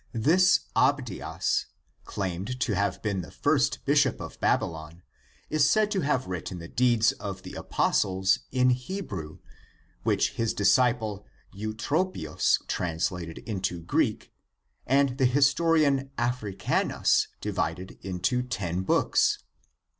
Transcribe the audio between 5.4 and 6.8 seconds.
is said to have written the